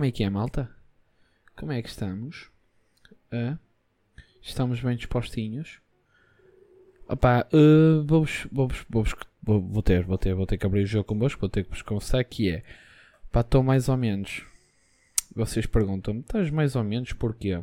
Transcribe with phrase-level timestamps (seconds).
[0.00, 0.70] Como é que é, malta?
[1.54, 2.48] Como é que estamos?
[4.40, 5.78] Estamos bem dispostinhos?
[7.06, 10.86] Opá, uh, vou-vos, vou-vos, vou-vos, vou, vou ter, vou ter, vou ter que abrir o
[10.86, 12.62] jogo convosco, vou ter que vos confessar que é,
[13.30, 14.42] pá, estou mais ou menos.
[15.36, 17.62] Vocês perguntam-me, estás mais ou menos porquê?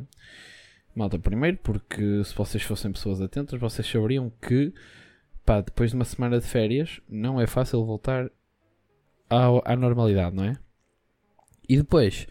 [0.94, 4.72] Malta, primeiro porque se vocês fossem pessoas atentas, vocês saberiam que,
[5.44, 8.30] pá, depois de uma semana de férias, não é fácil voltar
[9.28, 10.56] ao, à normalidade, não é?
[11.68, 12.26] E depois,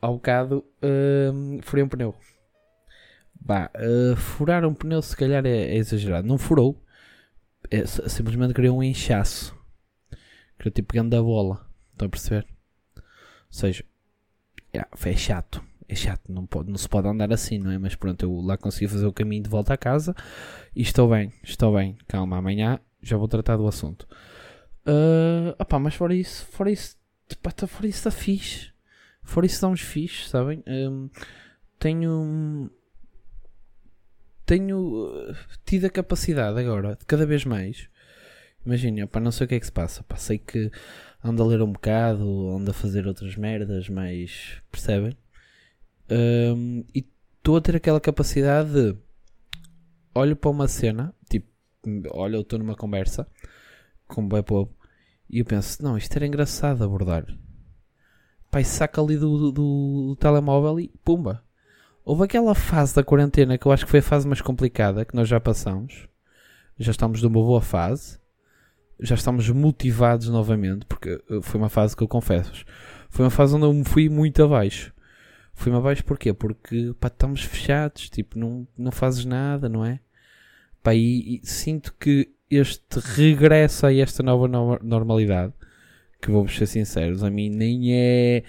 [0.00, 2.14] ao bocado, uh, furei um pneu.
[3.40, 6.26] Bah, uh, furar um pneu se calhar é, é exagerado.
[6.26, 6.82] Não furou.
[7.70, 9.56] É, simplesmente criou um inchaço.
[10.58, 11.66] Criou tipo grande da bola.
[11.92, 12.46] Estão a perceber?
[12.96, 13.02] Ou
[13.50, 13.84] seja,
[14.74, 15.62] yeah, é chato.
[15.88, 16.30] É chato.
[16.30, 17.78] Não, pode, não se pode andar assim, não é?
[17.78, 20.14] Mas pronto, eu lá consegui fazer o caminho de volta à casa.
[20.74, 21.32] E estou bem.
[21.42, 21.98] Estou bem.
[22.06, 24.06] Calma, amanhã já vou tratar do assunto.
[24.86, 26.96] Uh, opa, mas fora isso, fora isso,
[27.36, 28.70] pá, tá, fora isso está fixe.
[29.22, 30.62] Fora isso estamos fixe, sabem?
[30.66, 31.08] Um,
[31.78, 32.70] tenho
[34.44, 37.88] tenho uh, tido a capacidade agora, cada vez mais.
[38.66, 40.02] Imagina, pá, não sei o que é que se passa.
[40.02, 40.70] Pá, sei que
[41.22, 45.16] ando a ler um bocado, ando a fazer outras merdas, mas percebem?
[46.10, 47.06] Um, e
[47.38, 48.96] estou a ter aquela capacidade de
[50.14, 51.48] olho para uma cena, tipo,
[52.10, 53.26] olha, eu estou numa conversa
[54.08, 54.79] com bem povo
[55.30, 57.24] e eu penso, não, isto era engraçado abordar.
[58.50, 61.44] Pai, saca ali do, do, do, telemóvel e pumba.
[62.04, 65.14] Houve aquela fase da quarentena que eu acho que foi a fase mais complicada que
[65.14, 66.08] nós já passamos.
[66.76, 68.18] Já estamos numa boa fase.
[68.98, 72.64] Já estamos motivados novamente, porque eh, foi uma fase que eu confesso.
[73.08, 74.92] Foi uma fase onde eu me fui muito abaixo.
[75.54, 76.32] Fui-me abaixo porquê?
[76.32, 80.00] Porque pá, estamos fechados, tipo, não, não fazes nada, não é?
[80.82, 84.48] Pá, e, e sinto que este regresso a esta nova
[84.82, 85.52] normalidade,
[86.20, 88.42] que vou ser sinceros, a mim nem é.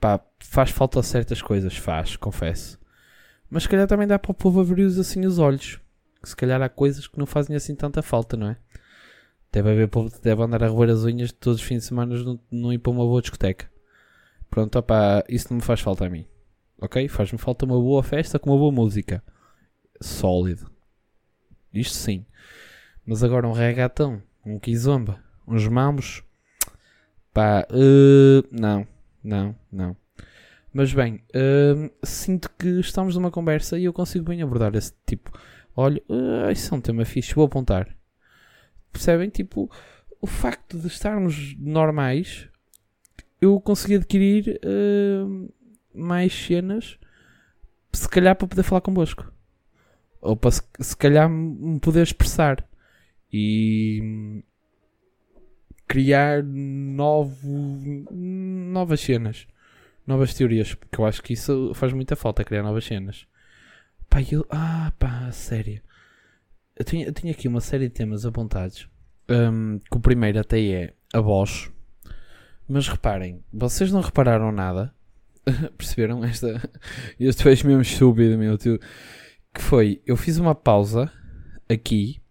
[0.00, 2.80] Pá, faz falta certas coisas, faz, confesso.
[3.48, 5.78] Mas se calhar também dá para o povo abrir assim os olhos.
[6.22, 8.56] Que se calhar há coisas que não fazem assim tanta falta, não é?
[9.52, 12.16] Deve haver povo que deve andar a roer as unhas todos os fins de semana
[12.16, 13.70] não, não ir para uma boa discoteca.
[14.48, 16.26] Pronto, opá, isso não me faz falta a mim.
[16.80, 17.06] Ok?
[17.08, 19.22] Faz-me falta uma boa festa com uma boa música.
[20.00, 20.70] Sólido.
[21.72, 22.24] Isto sim.
[23.04, 26.22] Mas agora um regatão, um kizomba, uns mamos,
[27.32, 28.86] pá, uh, não,
[29.22, 29.96] não, não.
[30.72, 35.30] Mas bem, uh, sinto que estamos numa conversa e eu consigo bem abordar esse tipo.
[35.76, 37.94] Olha, uh, isso é um tema fixe, vou apontar.
[38.92, 39.28] Percebem?
[39.28, 39.70] Tipo,
[40.20, 42.48] o facto de estarmos normais,
[43.40, 45.52] eu consegui adquirir uh,
[45.92, 46.98] mais cenas,
[47.92, 49.30] se calhar para poder falar convosco.
[50.20, 52.64] Ou para se, se calhar me poder expressar
[53.32, 54.44] e
[55.88, 59.46] criar novo, novas cenas,
[60.06, 63.26] novas teorias, porque eu acho que isso faz muita falta, criar novas cenas.
[64.08, 65.80] Pá, eu, ah, pá, sério.
[66.76, 68.88] Eu tinha, eu tinha aqui uma série de temas apontados,
[69.28, 71.70] um, que o primeiro até é a voz,
[72.66, 74.94] mas reparem, vocês não repararam nada,
[75.76, 76.60] perceberam esta,
[77.20, 78.78] este fez mesmo estúpido, meu tio,
[79.52, 81.12] que foi, eu fiz uma pausa
[81.68, 82.21] aqui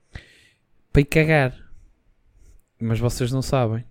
[0.92, 1.72] para ir cagar.
[2.80, 3.86] Mas vocês não sabem.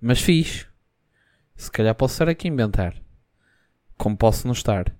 [0.00, 0.66] Mas fiz.
[1.56, 2.94] Se calhar posso estar aqui a inventar.
[3.96, 4.94] Como posso não estar.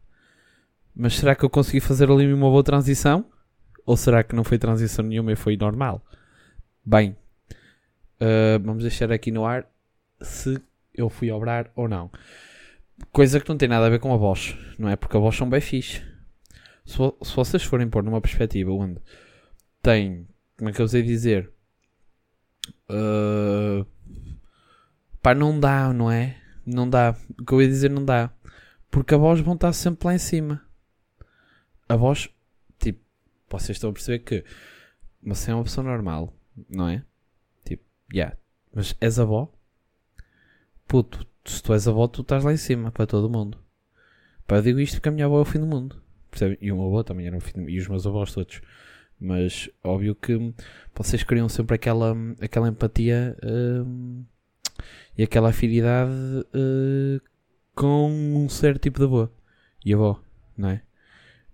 [0.95, 3.27] Mas será que eu consegui fazer ali uma boa transição?
[3.85, 6.03] Ou será que não foi transição nenhuma e foi normal?
[6.85, 7.17] Bem,
[8.21, 9.67] uh, vamos deixar aqui no ar
[10.21, 10.61] se
[10.95, 12.11] eu fui obrar ou não.
[13.13, 14.97] Coisa que não tem nada a ver com a voz, não é?
[14.97, 16.03] Porque a voz são bem fixe.
[16.85, 18.99] Se, se vocês forem pôr numa perspectiva onde
[19.83, 21.51] tem como é que eu sei dizer?
[22.89, 23.87] Uh,
[25.21, 26.41] pá, não dá, não é?
[26.65, 27.17] Não dá.
[27.39, 28.31] O que eu ia dizer não dá.
[28.91, 30.65] Porque a voz vão estar sempre lá em cima.
[31.89, 32.29] A voz,
[32.79, 33.01] tipo,
[33.49, 34.45] vocês estão a perceber que
[35.23, 36.35] você é uma pessoa normal,
[36.69, 37.05] não é?
[37.65, 38.37] Tipo, yeah.
[38.73, 39.53] Mas és avó?
[40.89, 43.59] Puto, se tu és avó, tu estás lá em cima para todo mundo.
[44.47, 46.03] Pá, eu digo isto porque a minha avó é o fim do mundo.
[46.31, 46.59] Percebe?
[46.61, 47.71] E o meu avô também era o fim do mundo.
[47.71, 48.61] E os meus avós todos.
[49.21, 50.53] Mas óbvio que
[50.95, 54.25] vocês criam sempre aquela, aquela empatia uh,
[55.17, 57.21] e aquela afinidade uh,
[57.75, 59.29] com um certo tipo de avô
[59.85, 60.21] e avó,
[60.57, 60.83] não é?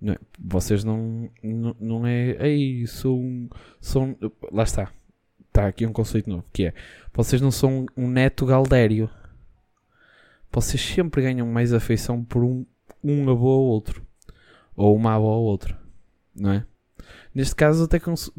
[0.01, 0.19] Não é?
[0.39, 2.37] Vocês não, não, não é.
[2.49, 3.49] Ei, sou um,
[3.81, 4.17] sou um.
[4.51, 4.93] Lá está.
[5.47, 6.75] Está aqui um conceito novo que é.
[7.13, 9.09] Vocês não são um neto galdério.
[10.51, 12.67] Vocês sempre ganham mais afeição por um,
[13.05, 14.03] um avô ou outro.
[14.75, 15.77] Ou uma avó ou outro.
[16.35, 16.67] Não é?
[17.35, 18.31] Neste caso, até, cons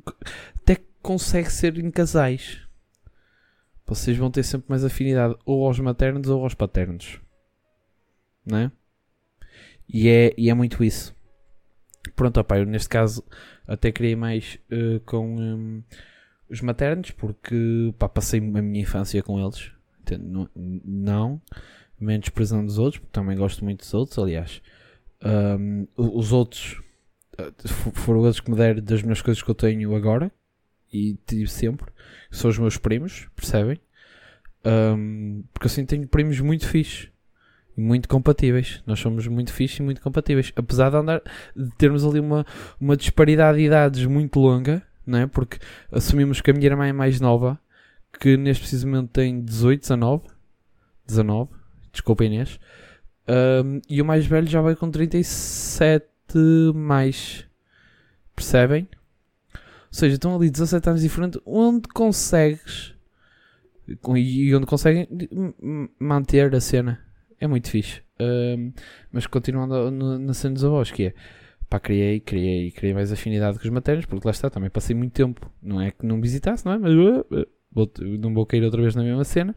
[0.55, 2.61] até consegue ser em casais.
[3.85, 7.19] Vocês vão ter sempre mais afinidade ou aos maternos ou aos paternos.
[8.45, 8.71] não é?
[9.87, 11.15] E é, e é muito isso.
[12.15, 13.23] Pronto, opa, eu neste caso
[13.67, 15.83] até criei mais uh, com um,
[16.49, 19.71] os maternos, porque passei a minha infância com eles.
[20.19, 21.41] Não, não
[21.99, 24.61] menos prezando dos outros, porque também gosto muito dos outros, aliás.
[25.23, 26.81] Um, os outros
[27.93, 30.31] foram eles que me deram das minhas coisas que eu tenho agora
[30.91, 31.91] e tive sempre,
[32.29, 33.79] são os meus primos, percebem?
[34.65, 37.09] Um, porque assim tenho primos muito fixes
[37.75, 38.81] e muito compatíveis.
[38.85, 40.53] Nós somos muito fixes e muito compatíveis.
[40.55, 41.21] Apesar de andar
[41.55, 42.45] de termos ali uma,
[42.79, 45.27] uma disparidade de idades muito longa, não é?
[45.27, 45.57] Porque
[45.91, 47.59] assumimos que a minha irmã é mais nova,
[48.19, 50.23] que neste preciso momento tem 18, 19,
[51.07, 51.49] 19,
[51.91, 52.59] desculpa Inês,
[53.27, 56.05] um, e o mais velho já vai com 37
[56.73, 57.45] mais.
[58.35, 58.87] Percebem?
[59.53, 59.59] Ou
[59.91, 62.93] seja, estão ali 17 anos diferentes, onde consegues
[63.87, 65.07] e onde conseguem
[65.99, 66.99] manter a cena.
[67.39, 68.01] É muito fixe.
[68.19, 68.71] Um,
[69.11, 71.13] mas continuando na cena dos avós, que é
[71.69, 75.13] pá, criei, criei, criei mais afinidade com os maternos, porque lá está, também passei muito
[75.13, 75.51] tempo.
[75.61, 76.77] Não é que não visitasse, não é?
[76.77, 79.55] Mas uh, uh, vou, não vou cair outra vez na mesma cena.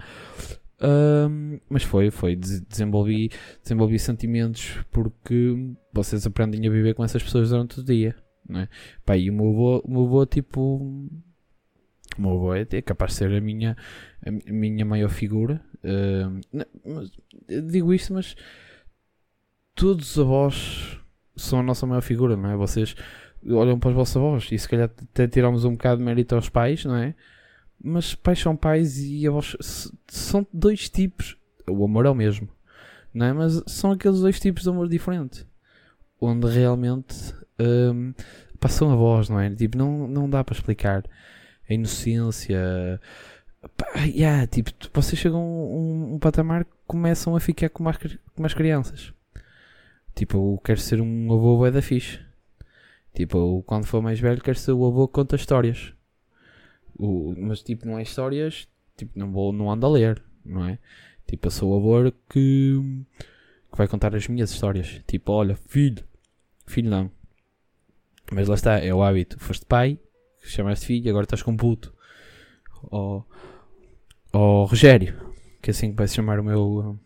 [0.78, 3.30] Um, mas foi, foi, desenvolvi,
[3.62, 8.14] desenvolvi sentimentos porque vocês aprendem a viver com essas pessoas durante o dia,
[8.46, 8.68] não é?
[9.04, 10.60] Pá, e o meu avô, o meu avô tipo,
[12.18, 13.74] o meu avô é, é capaz de ser a minha,
[14.26, 15.62] a minha maior figura.
[16.52, 17.04] Não,
[17.68, 18.36] digo isto, mas
[19.74, 21.00] todos os avós
[21.36, 22.56] são a nossa maior figura, não é?
[22.56, 22.94] Vocês
[23.48, 26.50] olham para os vossos avós e se calhar até tiramos um bocado de mérito aos
[26.50, 27.14] pais, não é?
[27.82, 29.56] Mas pais são pais e avós
[30.08, 31.36] são dois tipos.
[31.68, 32.48] O amor é o mesmo,
[33.12, 33.32] não é?
[33.32, 35.46] Mas são aqueles dois tipos de amor diferente.
[36.20, 38.14] Onde realmente um,
[38.58, 39.54] passam a voz, não é?
[39.54, 41.04] Tipo, não, não dá para explicar.
[41.68, 43.00] A inocência.
[43.76, 47.96] Pá, yeah, tipo, vocês chegam a um, um, patamar que começam a ficar como as,
[48.34, 49.12] como as crianças.
[50.14, 52.20] Tipo, eu quero ser um avô da fixe.
[53.12, 55.92] Tipo, eu, quando for mais velho, quero ser o avô que conta histórias.
[56.98, 60.78] O, mas tipo, não é histórias, tipo, não, vou, não ando a ler, não é?
[61.26, 62.80] Tipo, eu sou o avô que,
[63.70, 65.02] que vai contar as minhas histórias.
[65.06, 66.04] Tipo, olha, filho,
[66.66, 67.10] filho não.
[68.32, 69.38] Mas lá está, é o hábito.
[69.38, 69.98] Foste pai,
[70.42, 71.92] chamaste filho, agora estás com puto.
[72.84, 73.26] Ou,
[74.32, 76.98] ou Rogério, que é assim que vai se chamar o meu,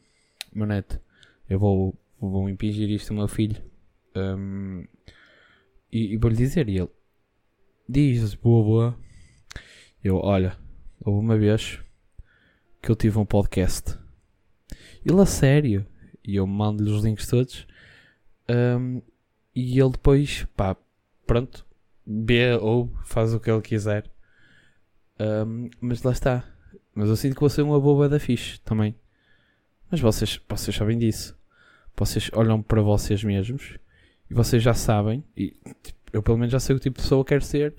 [0.53, 1.01] meu neto.
[1.49, 3.61] Eu vou, vou impingir isto ao meu filho.
[4.15, 4.85] Um,
[5.91, 6.89] e, e vou-lhe dizer, e ele
[7.89, 9.10] diz, boa, boa
[10.03, 10.57] eu, olha,
[11.05, 11.79] houve uma vez
[12.81, 13.99] que eu tive um podcast.
[15.05, 15.87] Ele a sério.
[16.25, 17.67] E eu mando-lhe os links todos.
[18.49, 19.01] Um,
[19.55, 20.77] e ele depois, pá,
[21.27, 21.67] pronto,
[22.07, 24.11] vê ou faz o que ele quiser.
[25.19, 26.45] Um, mas lá está.
[26.95, 28.95] Mas eu sinto que vou ser uma boba da fixe também.
[29.91, 31.37] Mas vocês, vocês sabem disso.
[31.97, 33.79] Vocês olham para vocês mesmos
[34.31, 35.25] e vocês já sabem.
[35.37, 37.75] E tipo, eu pelo menos já sei o tipo de pessoa que quero ser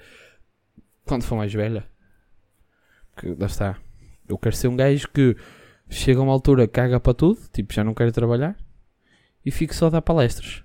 [1.05, 1.87] quando for mais velha.
[3.17, 3.77] Que lá está.
[4.27, 5.35] Eu quero ser um gajo que
[5.89, 8.57] chega a uma altura, caga para tudo, tipo, já não quero trabalhar
[9.45, 10.63] e fico só a dar palestras.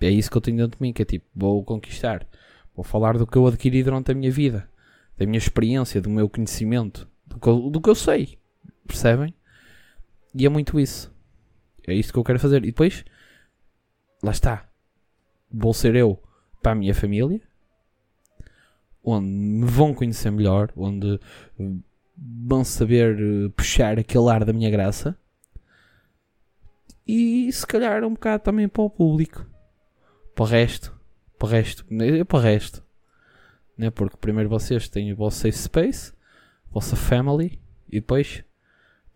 [0.00, 2.26] É isso que eu tenho dentro de mim, que é tipo, vou conquistar,
[2.74, 4.68] vou falar do que eu adquiri durante a minha vida,
[5.16, 8.38] da minha experiência, do meu conhecimento, do que eu, do que eu sei.
[8.86, 9.34] Percebem?
[10.34, 11.12] E é muito isso.
[11.86, 12.58] É isso que eu quero fazer.
[12.58, 13.04] E depois,
[14.22, 14.68] lá está.
[15.50, 16.22] Vou ser eu
[16.62, 17.40] para a minha família,
[19.08, 21.18] onde me vão conhecer melhor, onde
[22.16, 25.16] vão saber eh, puxar aquele ar da minha graça
[27.06, 29.46] e se calhar um bocado também para o público,
[30.34, 30.94] para o resto,
[31.38, 32.84] para o resto, é para o resto,
[33.78, 33.90] né?
[33.90, 36.12] porque primeiro vocês têm o vosso safe space,
[36.70, 38.44] a vossa family e depois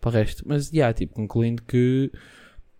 [0.01, 0.43] para o resto.
[0.47, 2.11] Mas já, tipo, concluindo que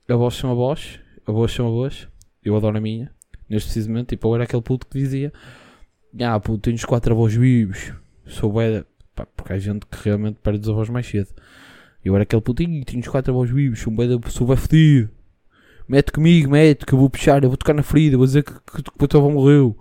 [0.10, 2.08] a voz são a voz, a voz são a voz,
[2.44, 3.14] eu adoro a minha,
[3.48, 5.32] neste preciso momento, tipo, eu era aquele puto que dizia
[6.22, 7.94] ah, pô, tenho os quatro avós vivos.
[8.26, 8.86] Sou bué.
[9.16, 11.30] Pá, porque há gente que realmente perde os avós mais cedo.
[12.04, 15.10] Eu era aquele putinho, tenho os quatro avós vivos, sou bué, sou bué fedido.
[15.88, 18.54] Mete comigo, mete, que eu vou puxar, eu vou tocar na ferida, vou dizer que,
[18.54, 19.78] que, que o teu avô morreu.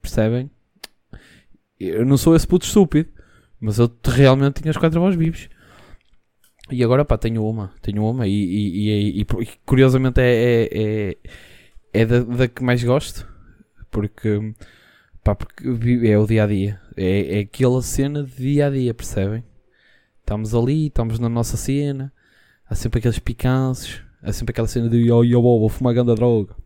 [0.00, 0.50] Percebem?
[1.78, 3.08] Eu não sou esse puto estúpido,
[3.60, 5.48] mas eu realmente tinha os quatro avós vivos.
[6.70, 11.16] E agora, pá, tenho uma, tenho uma e, e, e, e curiosamente é, é, é,
[11.92, 13.26] é da, da que mais gosto,
[13.90, 14.54] porque
[15.28, 15.68] Pá, porque
[16.08, 16.80] é o dia a dia.
[16.96, 19.44] É, é aquela cena de dia a dia, percebem?
[20.20, 22.10] Estamos ali, estamos na nossa cena.
[22.66, 24.02] Há sempre aqueles picanços.
[24.22, 26.56] Há sempre aquela cena de oh, oh, vou fumar ganda droga.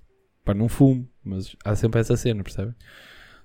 [0.44, 2.72] Pá, não fumo, mas há sempre essa cena, percebem?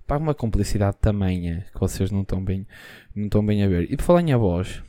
[0.06, 2.68] Pá, uma complicidade tamanha que vocês não estão bem,
[3.16, 3.92] não estão bem a ver.
[3.92, 4.84] E por falar em avós,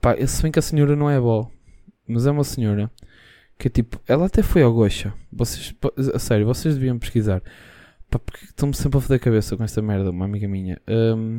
[0.00, 1.50] pá, se bem que a senhora não é avó,
[2.06, 2.88] mas é uma senhora
[3.58, 5.12] Que é tipo, ela até foi ao Gocha.
[5.32, 5.74] Vocês,
[6.14, 7.42] a sério, vocês deviam pesquisar.
[8.14, 10.80] Pá, porque estão-me sempre a foder a cabeça com esta merda, uma amiga minha.
[10.86, 11.36] Um,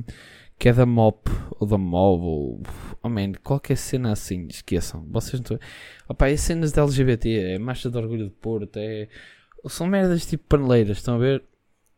[0.59, 2.63] que é da MOP, ou da MOB, ou.
[3.01, 5.05] Oh man, qualquer cena assim, esqueçam.
[5.09, 5.57] Vocês não
[6.09, 9.07] Opa, é cenas de LGBT, é marcha de orgulho de Porto, é.
[9.69, 11.43] São merdas tipo paneleiras, estão a ver?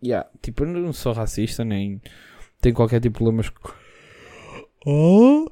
[0.04, 2.00] Yeah, tipo, eu não sou racista, nem
[2.62, 3.52] tenho qualquer tipo de problemas.
[4.86, 5.48] Oh!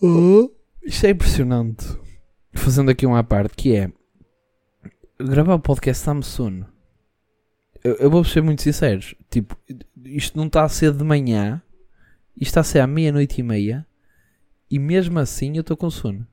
[0.00, 0.50] Oh!
[0.82, 1.86] Isto é impressionante.
[2.54, 3.90] Fazendo aqui uma parte que é.
[5.18, 6.69] Gravar o podcast dá-me sono.
[7.82, 9.00] Eu, eu vou ser muito sincero.
[9.30, 9.56] Tipo,
[10.04, 11.62] isto não está a ser de manhã.
[12.36, 13.86] Isto está a ser à meia-noite e meia.
[14.70, 16.26] E mesmo assim eu estou com sono.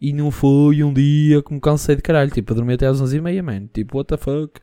[0.00, 2.30] E não foi um dia que me cansei de caralho.
[2.30, 3.66] Tipo, a dormir até às 11h30, man.
[3.66, 4.60] Tipo, what the fuck?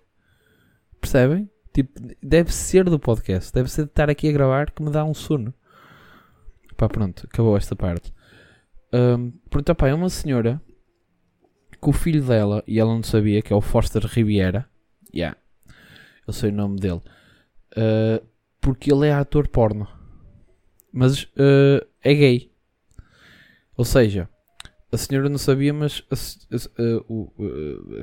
[0.99, 1.49] Percebem?
[1.73, 3.51] Tipo, deve ser do podcast.
[3.51, 5.53] Deve ser de estar aqui a gravar que me dá um sono.
[6.77, 7.27] Pá, pronto.
[7.31, 8.13] Acabou esta parte.
[8.93, 10.61] Um, pronto, pá, é uma senhora
[11.81, 14.69] que o filho dela, e ela não sabia, que é o Foster Riviera.
[15.13, 15.37] Yeah.
[16.27, 17.01] Eu sei o nome dele.
[17.75, 18.25] Uh,
[18.61, 19.87] porque ele é ator porno.
[20.91, 22.51] Mas uh, é gay.
[23.75, 24.29] Ou seja,
[24.91, 27.33] a senhora não sabia, mas a, a, a, o,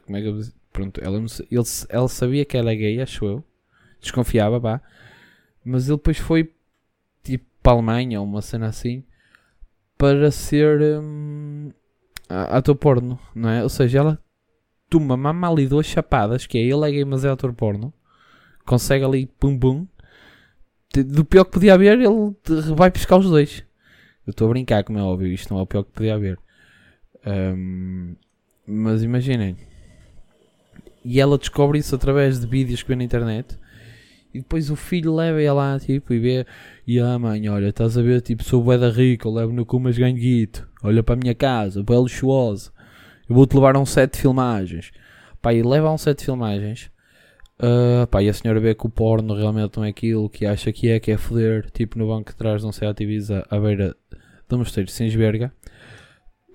[0.05, 0.41] como é que eu
[0.73, 3.45] Pronto, ela, não, ele, ela sabia que ela é gay, acho eu.
[4.01, 4.81] Desconfiava, pá.
[5.65, 6.55] Mas ele depois foi
[7.23, 9.05] tipo para a Alemanha uma cena assim
[9.99, 11.71] para ser hum,
[12.29, 13.63] ator porno, não é?
[13.63, 14.19] Ou seja, ela
[14.89, 17.93] toma mama ali duas chapadas, que é ele é gay, mas é ator porno.
[18.65, 19.87] Consegue ali pum pum.
[20.93, 22.35] Do pior que podia haver, ele
[22.75, 23.65] vai pescar os dois.
[24.27, 26.39] Eu estou a brincar, como é óbvio, isto não é o pior que podia haver.
[27.27, 28.15] Um,
[28.67, 29.57] mas imaginem.
[31.05, 33.59] E ela descobre isso através de vídeos que vê na internet.
[34.33, 36.47] E depois o filho leva-a lá, tipo, e vê.
[36.87, 39.53] E a ah, mãe, olha, estás a ver, tipo, sou bué da rica, eu levo
[39.53, 40.69] no cu, mas ganho guito.
[40.83, 42.71] Olha para a minha casa, bué luxuosa.
[43.29, 44.93] Eu vou-te levar a um set de filmagens.
[45.43, 46.91] Pá, e leva a um set de filmagens.
[47.61, 50.73] Uh, pá, e a senhora vê que o porno realmente não é aquilo que acha
[50.73, 53.61] que é, que é foder, tipo no banco de trás de um Seat Ibiza à
[53.61, 53.95] beira
[54.49, 55.53] do mosteiro sem esverga.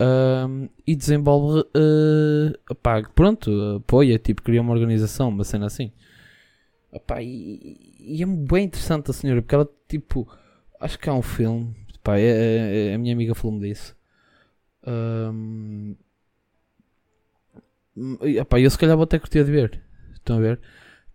[0.02, 5.92] Uh, e desenvolve, uh, pá, pronto, apoia, tipo, cria uma organização, uma cena assim.
[6.92, 10.28] Epá, e, e, é bem interessante a senhora, porque ela, tipo,
[10.80, 13.96] acho que há um filme, epá, é, é, é a minha amiga falou-me disso.
[14.88, 15.96] Um,
[18.24, 19.82] epá, eu se calhar vou até curtir de ver,
[20.16, 20.60] estão a ver?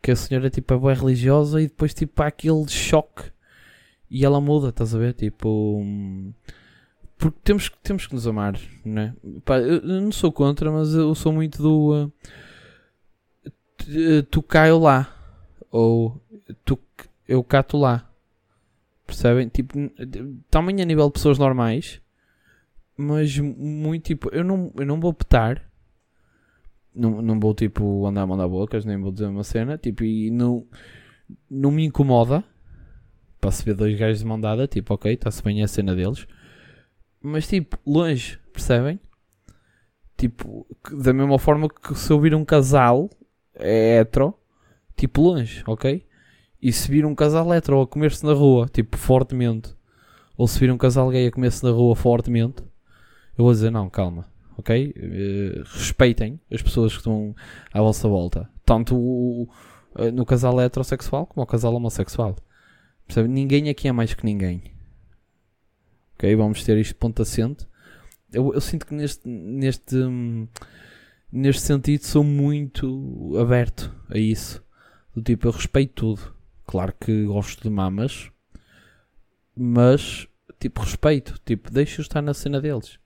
[0.02, 3.30] Que a senhora, tipo, é bem religiosa e depois, tipo, há aquele choque
[4.10, 5.14] e ela muda, estás a ver?
[5.14, 5.84] Tipo.
[7.16, 9.14] Porque temos, temos que nos amar, né?
[9.44, 12.10] Pá, eu, não sou contra, mas eu sou muito do.
[13.88, 15.16] Uh, tu cai lá
[15.70, 16.20] ou
[16.64, 16.78] tu,
[17.28, 18.10] eu cato lá.
[19.06, 19.48] Percebem?
[19.48, 19.74] Tipo,
[20.50, 22.00] também a nível de pessoas normais,
[22.96, 25.69] mas muito tipo, eu não, eu não vou petar,
[26.94, 30.30] não, não vou tipo andar a mandar bocas, nem vou dizer uma cena, tipo, e
[30.30, 30.66] não,
[31.48, 32.44] não me incomoda
[33.40, 36.26] para se ver dois gajos de mão dada, tipo, ok, está-se bem a cena deles,
[37.22, 39.00] mas tipo, longe, percebem?
[40.16, 40.66] Tipo,
[41.02, 43.08] da mesma forma que se eu vir um casal
[43.54, 44.34] é hetero,
[44.96, 46.06] tipo longe, ok?
[46.60, 49.74] E se vir um casal hetero a comer-se na rua, tipo fortemente,
[50.36, 52.62] ou se vir um casal gay a comer-se na rua fortemente,
[53.38, 54.29] eu vou dizer não, calma,
[54.60, 54.94] ok?
[54.96, 57.34] Uh, respeitem as pessoas que estão
[57.72, 59.48] à vossa volta, tanto o,
[59.98, 62.36] uh, no casal heterossexual como no casal homossexual.
[63.06, 63.28] Percebe?
[63.28, 64.62] Ninguém aqui é mais que ninguém.
[66.14, 66.34] Ok?
[66.36, 67.66] Vamos ter isto ponto assente.
[68.32, 70.46] Eu, eu sinto que neste, neste, hum,
[71.32, 74.62] neste sentido sou muito aberto a isso.
[75.14, 76.34] Do tipo, eu respeito tudo.
[76.64, 78.30] Claro que gosto de mamas,
[79.56, 80.28] mas
[80.60, 81.34] tipo, respeito.
[81.44, 83.00] Tipo, deixo estar na cena deles.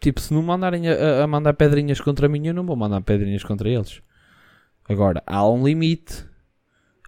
[0.00, 3.44] Tipo, se não mandarem a, a, mandar pedrinhas contra mim, eu não vou mandar pedrinhas
[3.44, 4.00] contra eles.
[4.88, 6.26] Agora, há um limite.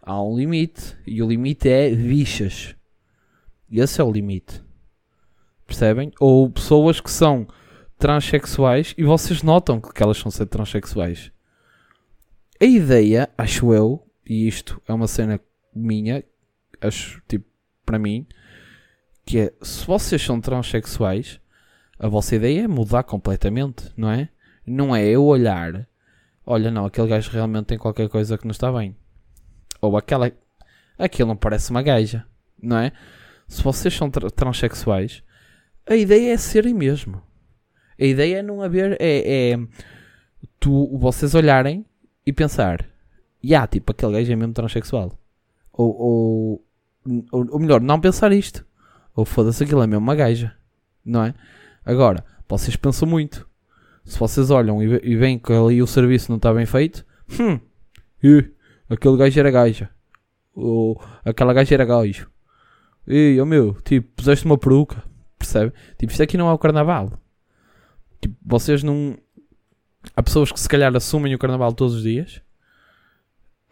[0.03, 0.97] Há um limite.
[1.07, 2.77] E o limite é bichas.
[3.71, 4.63] Esse é o limite.
[5.67, 6.13] Percebem?
[6.21, 7.49] Ou pessoas que são
[7.99, 11.33] transexuais e vocês notam que elas são ser transexuais.
[12.61, 15.41] A ideia, acho eu, e isto é uma cena
[15.75, 16.23] minha,
[16.81, 17.47] acho, tipo,
[17.87, 18.27] para mim,
[19.25, 21.41] que é, se vocês são transexuais,
[22.03, 24.29] a vossa ideia é mudar completamente, não é?
[24.67, 25.89] Não é eu olhar,
[26.45, 28.97] olha, não, aquele gajo realmente tem qualquer coisa que não está bem.
[29.81, 30.33] Ou aquela,
[30.99, 32.27] aquilo não parece uma gaja,
[32.61, 32.91] não é?
[33.47, 35.23] Se vocês são tra transexuais,
[35.89, 37.23] a ideia é serem mesmo.
[37.97, 39.59] A ideia é não haver, é, é
[40.59, 41.87] tu, vocês olharem
[42.27, 42.85] e pensar,
[43.41, 45.17] e há, tipo, aquele gajo é mesmo transexual.
[45.73, 46.65] Ou, ou,
[47.31, 48.67] ou, ou melhor, não pensar isto.
[49.15, 50.53] Ou foda-se, aquilo é mesmo uma gaja.
[51.05, 51.35] Não é?
[51.85, 53.49] Agora, vocês pensam muito.
[54.05, 57.05] Se vocês olham e veem que ali o serviço não está bem feito,
[57.41, 57.61] hum,
[58.23, 58.51] e,
[58.89, 59.91] aquele gajo era gaja.
[60.55, 62.31] Ou aquela gaja era gajo.
[63.07, 65.03] E, oh meu, tipo, puseste uma peruca,
[65.39, 65.73] percebe?
[65.99, 67.13] Tipo, isto aqui não é o carnaval.
[68.21, 69.17] Tipo, vocês não.
[70.17, 72.41] Há pessoas que se calhar assumem o carnaval todos os dias.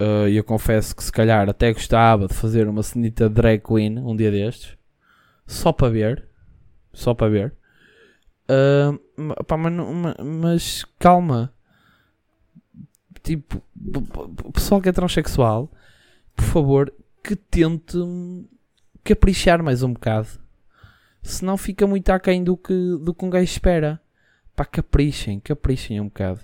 [0.00, 3.98] Uh, e eu confesso que se calhar até gostava de fazer uma cenita drag queen
[3.98, 4.76] um dia destes.
[5.46, 6.28] Só para ver.
[6.92, 7.54] Só para ver.
[8.50, 9.72] Uh, pá, mas,
[10.18, 11.52] mas, calma.
[13.22, 13.62] Tipo,
[14.44, 15.70] o pessoal que é transexual,
[16.34, 16.92] por favor,
[17.22, 17.98] que tente
[19.04, 20.28] caprichar mais um bocado.
[21.22, 24.00] Senão fica muito aquém do que, do que um gajo espera.
[24.56, 26.40] Pá, caprichem, caprichem um bocado.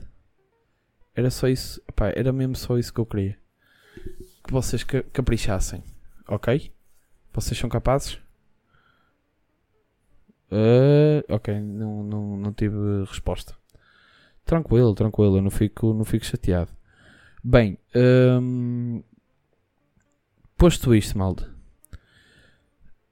[1.15, 3.39] Era só isso, pá, era mesmo só isso que eu queria.
[4.45, 5.83] Que vocês caprichassem,
[6.29, 6.71] ok?
[7.33, 8.19] Vocês são capazes?
[10.50, 12.76] Uh, ok, não, não, não tive
[13.09, 13.55] resposta.
[14.45, 16.71] Tranquilo, tranquilo, eu não fico, não fico chateado.
[17.43, 17.79] Bem,
[18.41, 19.03] um,
[20.57, 21.45] posto isto, malde.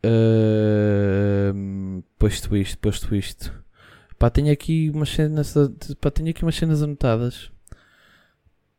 [0.05, 3.65] Uh, posto isto, posto isto.
[4.19, 5.55] Pá, tenho aqui umas cenas,
[6.01, 7.51] pá, tenho aqui umas cenas anotadas.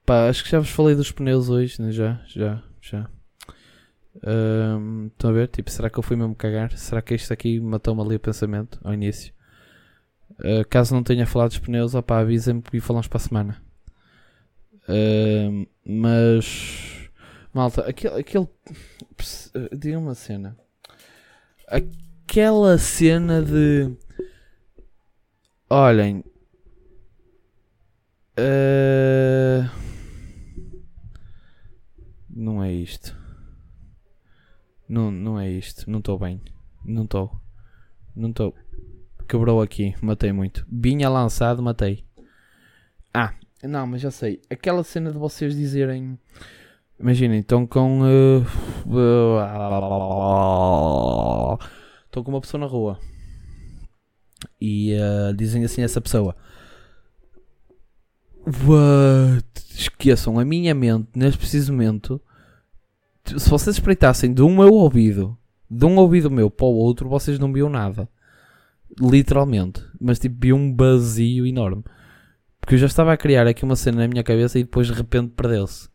[0.06, 1.92] Pá, acho que já vos falei dos pneus hoje, né?
[1.92, 3.10] Já, já, já.
[4.24, 5.48] Um, estão a ver?
[5.48, 6.72] Tipo, será que eu fui mesmo cagar?
[6.78, 9.34] Será que isto aqui matou-me ali o pensamento ao início?
[10.40, 13.62] Uh, caso não tenha falado dos pneus, opá, avisem-me e falamos para a semana.
[14.88, 17.10] Uh, mas,
[17.54, 18.48] malta, aquele, aquele
[19.78, 20.58] diga uma cena,
[21.68, 23.92] aquela cena de
[25.70, 26.24] olhem,
[28.38, 29.70] uh,
[32.30, 33.25] não é isto.
[34.88, 35.90] Não, não é isto.
[35.90, 36.42] Não estou bem.
[36.84, 37.32] Não estou.
[38.16, 38.56] Não estou.
[39.28, 39.96] Quebrou aqui.
[40.02, 40.66] Matei muito.
[40.72, 42.04] Vinha lançado, matei.
[43.14, 44.42] Ah, não, mas já sei.
[44.50, 46.20] Aquela cena de vocês dizerem.
[47.00, 48.02] Imaginem, estão com.
[48.02, 48.46] Uh,
[52.06, 53.00] estão com uma pessoa na rua.
[54.62, 56.36] E uh, dizem assim a essa pessoa.
[58.46, 59.46] What?
[59.76, 62.22] Esqueçam, a minha mente, neste preciso momento,
[63.25, 65.38] se vocês espreitassem de um meu ouvido,
[65.70, 68.07] de um ouvido meu para o outro, vocês não viam nada.
[69.00, 69.83] Literalmente.
[70.00, 71.83] Mas tipo, viam um vazio enorme.
[72.59, 74.94] Porque eu já estava a criar aqui uma cena na minha cabeça e depois de
[74.94, 75.90] repente perdeu-se.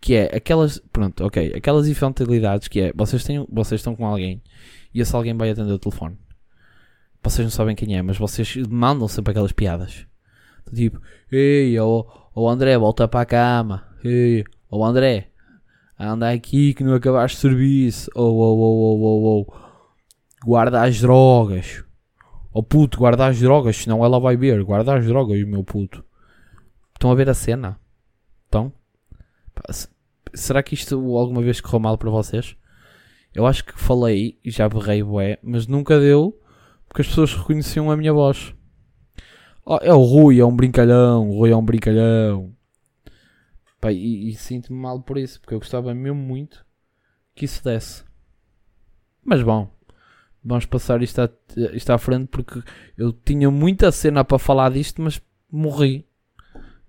[0.00, 0.80] Que é aquelas.
[0.92, 1.52] Pronto, ok.
[1.54, 2.92] Aquelas infantilidades que é.
[2.94, 4.42] Vocês, têm, vocês estão com alguém
[4.94, 6.16] e esse alguém vai atender o telefone.
[7.22, 10.06] Vocês não sabem quem é, mas vocês mandam sempre aquelas piadas.
[10.72, 13.88] Tipo, ei, ô, oh, André, volta para a cama.
[14.04, 15.30] Ei, ô André,
[15.98, 18.10] anda aqui que não acabaste de serviço.
[18.14, 20.44] Oh, oh, oh, oh, oh, oh.
[20.44, 21.84] Guarda as drogas.
[22.52, 24.62] Oh puto, guarda as drogas, senão ela vai ver.
[24.62, 26.04] Guarda as drogas, meu puto.
[26.94, 27.78] Estão a ver a cena?
[28.44, 28.72] Estão?
[30.34, 32.56] Será que isto alguma vez correu mal para vocês?
[33.34, 36.38] Eu acho que falei e já berrei bué, mas nunca deu
[36.88, 38.54] porque as pessoas reconheciam a minha voz.
[39.64, 42.54] Oh, é o Rui, é um brincalhão, o Rui é um brincalhão.
[43.80, 46.64] Pá, e, e sinto-me mal por isso, porque eu gostava mesmo muito
[47.34, 48.04] que isso desse.
[49.24, 49.70] Mas bom,
[50.44, 51.30] vamos passar isto à,
[51.72, 52.62] isto à frente porque
[52.96, 56.06] eu tinha muita cena para falar disto, mas morri.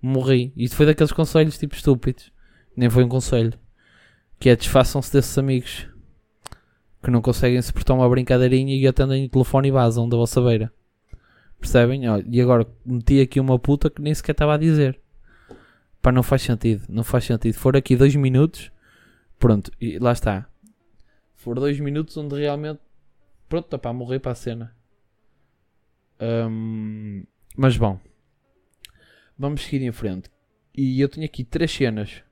[0.02, 0.52] Morri.
[0.56, 2.32] Isto foi daqueles conselhos tipo estúpidos.
[2.76, 3.52] Nem foi um conselho.
[4.38, 5.86] Que é desfaçam-se desses amigos
[7.02, 10.72] que não conseguem suportar uma brincadeirinha e atendem o telefone e vazam da vossa beira.
[11.58, 12.02] Percebem?
[12.26, 14.98] E agora meti aqui uma puta que nem sequer estava a dizer.
[16.02, 16.84] Pá, não faz sentido.
[16.88, 17.54] Não faz sentido.
[17.54, 18.72] For aqui dois minutos,
[19.38, 20.48] pronto, e lá está.
[21.34, 22.80] For dois minutos onde realmente,
[23.48, 24.74] pronto, está para morrer para a cena.
[26.20, 27.24] Um,
[27.56, 27.98] mas bom,
[29.38, 30.30] vamos seguir em frente.
[30.76, 32.22] E eu tenho aqui três cenas.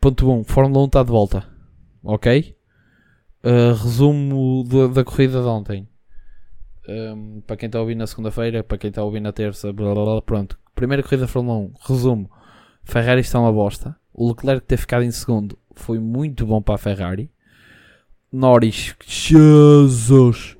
[0.00, 0.38] Ponto 1.
[0.38, 1.46] Um, Fórmula 1 está de volta.
[2.02, 2.56] Ok?
[3.42, 5.88] Uh, resumo da, da, corrida de ontem.
[6.86, 9.72] Um, para quem está a ouvir na segunda-feira, para quem está a ouvir na terça,
[9.72, 10.59] blá, blá, blá, pronto.
[10.80, 12.30] Primeira corrida da Fórmula 1, resumo:
[12.84, 13.94] Ferrari está uma bosta.
[14.14, 17.30] O Leclerc ter ficado em segundo foi muito bom para a Ferrari.
[18.32, 20.56] Norris, Jesus!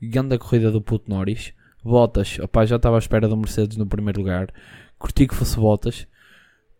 [0.00, 1.52] Grande corrida do puto Norris.
[1.82, 4.54] Bottas, opá, já estava à espera do Mercedes no primeiro lugar.
[5.00, 6.06] Curti que fosse Bottas.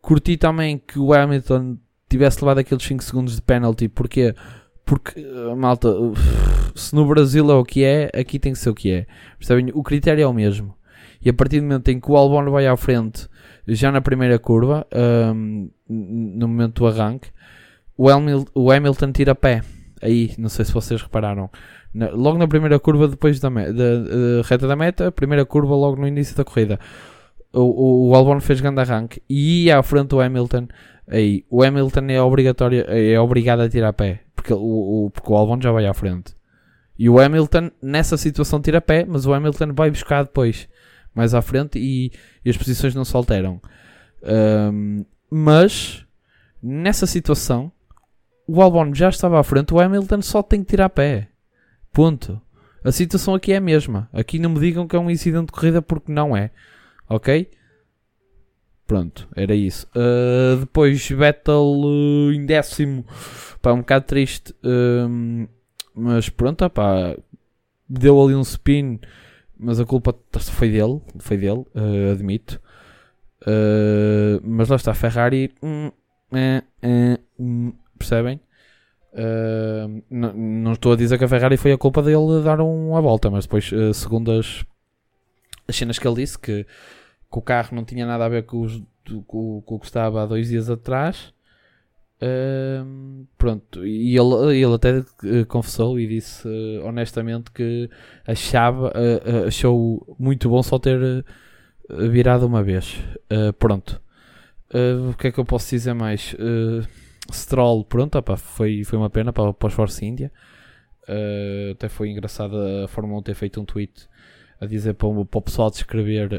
[0.01, 3.88] Curti também que o Hamilton tivesse levado aqueles 5 segundos de penalty.
[3.88, 4.33] Porquê?
[4.85, 5.88] Porque, eh, malta,
[6.72, 9.07] se no Brasil é o que é, aqui tem que ser o que é.
[9.40, 9.72] Percebem?
[9.75, 10.75] O critério é o mesmo.
[11.26, 13.28] E a partir do momento em que o Albon vai à frente,
[13.66, 14.86] já na primeira curva,
[15.28, 17.30] um, no momento do arranque,
[17.98, 19.60] o Hamilton, o Hamilton tira pé.
[20.00, 21.50] aí, não sei se vocês repararam,
[21.92, 26.00] na, logo na primeira curva, depois da, da, da, reta da meta, primeira curva logo
[26.00, 26.78] no início da corrida,
[27.52, 30.68] o, o, o Albon fez grande arranque e ia à frente do Hamilton.
[31.08, 35.36] Aí, o Hamilton é obrigatório, é obrigado a tirar pé, porque o, o, porque o
[35.36, 36.36] Albon já vai à frente.
[36.96, 40.68] E o Hamilton, nessa situação, tira pé, mas o Hamilton vai buscar depois,
[41.16, 42.12] mais à frente, e,
[42.44, 43.61] e as posições não se alteram.
[44.22, 46.05] Um, mas,
[46.62, 47.72] nessa situação,
[48.46, 51.29] o Albon já estava à frente, o Hamilton só tem que tirar pé.
[51.92, 52.40] Ponto.
[52.85, 54.09] A situação aqui é a mesma.
[54.12, 56.50] Aqui não me digam que é um incidente de corrida porque não é.
[57.09, 57.50] Ok?
[58.87, 59.88] Pronto, era isso.
[59.88, 63.05] Uh, depois Vettel uh, em décimo.
[63.61, 64.55] Pá, um bocado triste.
[64.62, 65.48] Uh,
[65.92, 67.16] mas pronto, pá,
[67.88, 69.00] deu ali um spin,
[69.59, 72.61] mas a culpa foi dele, foi dele, uh, admito.
[73.42, 75.90] Uh, mas lá está, Ferrari, hum,
[76.33, 76.62] é,
[77.38, 78.40] hum, percebem?
[79.12, 83.31] Uh, não, estou a dizer que a Ferrari foi a culpa dele dar uma volta,
[83.31, 84.64] mas depois, segundo as,
[85.66, 88.61] as cenas que ele disse, que, que o carro não tinha nada a ver com,
[88.61, 88.83] os,
[89.27, 91.33] com, com o que estava há dois dias atrás,
[93.37, 97.90] Pronto, e ele, ele até uh, confessou e disse uh, honestamente que
[98.26, 101.24] achava, uh, achou muito bom só ter
[102.11, 102.96] virado uma vez.
[103.59, 104.00] pronto,
[105.11, 106.35] o que é que eu posso dizer mais?
[107.31, 110.33] Stroll, pronto, opa, foi, foi uma pena para, para os Force India.
[111.70, 114.09] até foi engraçado a Fórmula 1 ter feito um tweet
[114.61, 116.31] a dizer para para o pessoal descrever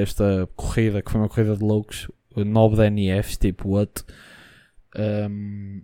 [0.00, 4.04] esta corrida, que foi uma corrida de loucos, 9 DNFs, tipo, what?
[4.98, 5.82] Um,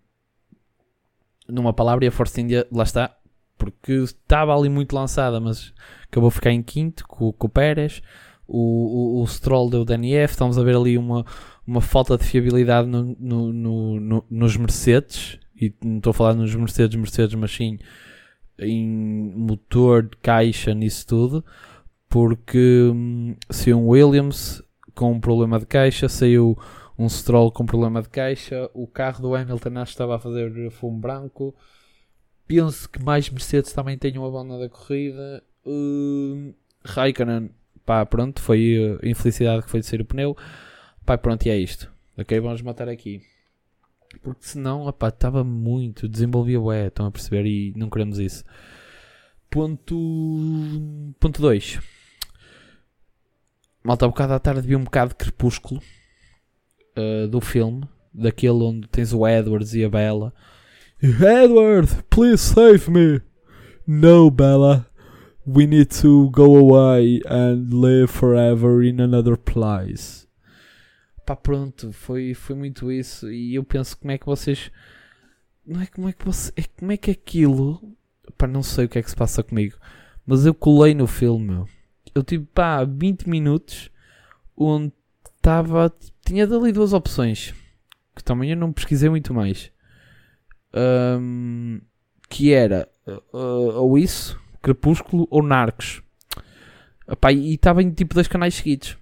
[1.49, 3.15] numa palavra e a Force India, lá está,
[3.59, 5.73] porque estava ali muito lançada, mas
[6.05, 8.03] acabou a ficar em quinto com, com o Pérez.
[8.47, 10.33] O, o, o Stroll deu DNF.
[10.33, 11.25] Estamos a ver ali uma,
[11.67, 15.39] uma falta de fiabilidade no, no, no, nos Mercedes.
[15.61, 17.79] E não estou a falar nos Mercedes, Mercedes, mas sim
[18.59, 21.45] em motor, caixa, nisso tudo.
[22.09, 24.63] Porque hum, se um Williams
[24.95, 26.59] com um problema de caixa, saiu
[26.99, 30.71] um Stroll com problema de caixa, o carro do Hamilton acho que estava a fazer
[30.71, 31.55] fumo branco.
[32.47, 35.43] Penso que mais Mercedes também tenham a banda da corrida.
[35.65, 37.51] Uh, Raikkonen,
[37.85, 40.37] pá, pronto, foi a infelicidade que foi de ser o pneu.
[41.05, 41.91] Pá, pronto, e é isto.
[42.17, 43.23] Ok, vamos matar aqui.
[44.23, 47.47] Porque senão, opá, estava muito, desenvolvia o E, estão a perceber?
[47.47, 48.45] E não queremos isso.
[49.49, 51.15] Ponto 2.
[51.19, 51.43] Ponto
[53.83, 55.81] Malta, um bocado à tarde vi um bocado de crepúsculo
[56.97, 60.33] uh, do filme, daquele onde tens o Edwards e a Bella.
[61.03, 63.21] Edward, please save me.
[63.87, 64.87] No, Bella.
[65.45, 70.29] We need to go away and live forever in another place.
[71.27, 73.31] Pá, pronto, foi, foi muito isso.
[73.31, 74.71] E eu penso como é que vocês.
[75.67, 76.53] Não é como é que você.
[76.57, 77.81] É, como é que aquilo.
[78.39, 79.77] Pá, não sei o que é que se passa comigo.
[80.25, 81.65] Mas eu colei no filme.
[82.15, 83.91] Eu tive, pá, 20 minutos
[84.57, 84.93] onde
[85.37, 85.93] estava.
[86.25, 87.55] Tinha dali duas opções.
[88.15, 89.71] Que também eu não pesquisei muito mais.
[90.75, 91.81] Um,
[92.29, 96.03] que era uh, ou isso, Crepúsculo ou Narcos.
[97.09, 98.97] Epá, e estava em tipo dois canais seguidos.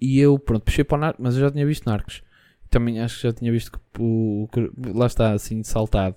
[0.00, 2.22] E eu, pronto, puxei para o Narcos, mas eu já tinha visto Narcos.
[2.70, 4.48] Também acho que já tinha visto que, o,
[4.94, 6.16] lá está assim saltado.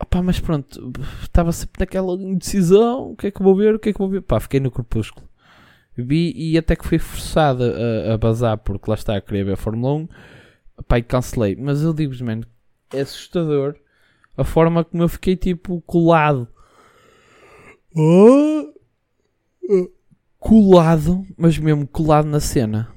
[0.00, 3.12] Epá, mas pronto, estava sempre naquela indecisão.
[3.12, 3.74] O que é que vou ver?
[3.74, 4.22] O que é que vou ver?
[4.40, 5.26] Fiquei no Crepúsculo.
[5.96, 9.52] Vi e até que fui forçado a, a bazar porque lá está a querer ver
[9.52, 10.08] a Fórmula 1.
[10.86, 11.56] Pai, cancelei.
[11.56, 12.44] Mas eu digo-vos, mano,
[12.92, 13.76] é assustador
[14.36, 16.46] a forma como eu fiquei tipo colado.
[20.38, 22.88] Colado, mas mesmo colado na cena.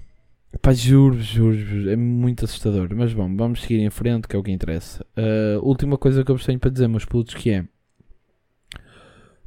[0.61, 2.89] Pá, juro, juro, juro, é muito assustador.
[2.93, 5.05] Mas bom, vamos seguir em frente, que é o que interessa.
[5.15, 7.65] Uh, última coisa que eu vos tenho para dizer, meus putos, que é.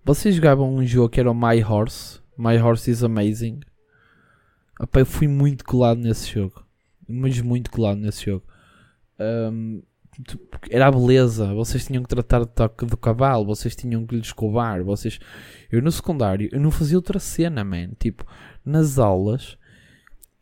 [0.05, 3.61] Vocês jogavam um jogo que era o My Horse My Horse is Amazing.
[4.81, 6.65] Opa, eu fui muito colado nesse jogo.
[7.09, 8.45] Mas muito colado nesse jogo.
[9.19, 9.83] Um,
[10.71, 11.53] era a beleza.
[11.55, 13.45] Vocês tinham que tratar do toque do cavalo.
[13.45, 14.83] Vocês tinham que lhe escovar.
[14.83, 15.19] Vocês...
[15.71, 17.91] Eu no secundário, eu não fazia outra cena, man.
[17.99, 18.27] Tipo,
[18.65, 19.57] nas aulas,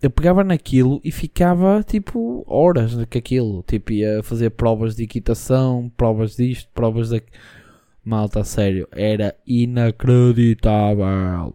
[0.00, 3.62] eu pegava naquilo e ficava, tipo, horas com aquilo.
[3.64, 7.38] Tipo, ia fazer provas de equitação, provas disto, provas daquilo.
[8.03, 11.55] Malta, sério, era inacreditável.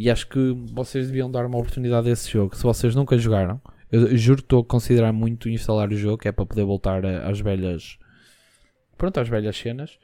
[0.00, 2.56] E acho que vocês deviam dar uma oportunidade a esse jogo.
[2.56, 3.60] Se vocês nunca jogaram,
[3.92, 7.04] eu juro que estou a considerar muito instalar o jogo, que é para poder voltar
[7.04, 7.98] às velhas.
[8.96, 9.98] Pronto, às velhas cenas.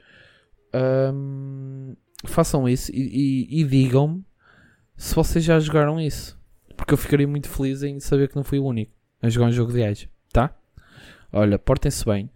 [1.11, 4.23] Um, façam isso e, e, e digam-me
[4.95, 6.39] se vocês já jogaram isso.
[6.75, 9.51] Porque eu ficaria muito feliz em saber que não fui o único a jogar um
[9.51, 10.55] jogo de Edge, tá?
[11.33, 12.29] Olha, portem-se bem.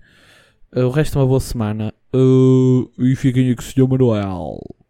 [0.76, 1.94] Uh, o resto é uma boa semana.
[2.12, 3.88] Uh, e fiquem com o Sr.
[3.88, 4.81] Manuel.